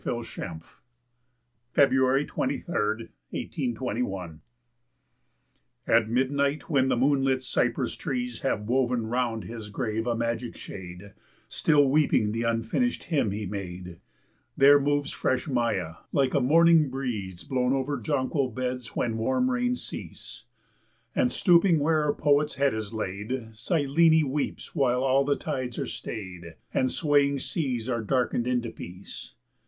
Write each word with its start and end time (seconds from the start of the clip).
For 0.03 0.23
the 0.23 0.41
Anniversary 0.41 0.61
of 1.75 1.75
John 1.75 1.75
Keats' 1.75 1.75
Death 1.75 1.75
(February 1.75 2.25
23, 2.25 2.69
1821) 2.75 4.41
At 5.85 6.09
midnight 6.09 6.67
when 6.67 6.87
the 6.87 6.97
moonlit 6.97 7.43
cypress 7.43 7.95
trees 7.95 8.41
Have 8.41 8.63
woven 8.67 9.05
round 9.05 9.43
his 9.43 9.69
grave 9.69 10.07
a 10.07 10.15
magic 10.15 10.57
shade, 10.57 11.13
Still 11.47 11.87
weeping 11.87 12.31
the 12.31 12.41
unfinished 12.41 13.03
hymn 13.03 13.29
he 13.29 13.45
made, 13.45 13.99
There 14.57 14.79
moves 14.79 15.11
fresh 15.11 15.47
Maia 15.47 15.97
like 16.11 16.33
a 16.33 16.41
morning 16.41 16.89
breeze 16.89 17.43
Blown 17.43 17.71
over 17.73 18.01
jonquil 18.01 18.49
beds 18.49 18.95
when 18.95 19.19
warm 19.19 19.51
rains 19.51 19.83
cease. 19.85 20.45
And 21.13 21.31
stooping 21.31 21.77
where 21.77 22.05
her 22.05 22.13
poet's 22.15 22.55
head 22.55 22.73
is 22.73 22.91
laid, 22.91 23.49
Selene 23.53 24.31
weeps 24.31 24.73
while 24.73 25.03
all 25.03 25.23
the 25.23 25.35
tides 25.35 25.77
are 25.77 25.85
stayed 25.85 26.55
And 26.73 26.89
swaying 26.89 27.37
seas 27.37 27.87
are 27.87 28.01
darkened 28.01 28.47
into 28.47 28.71
peace. 28.71 29.35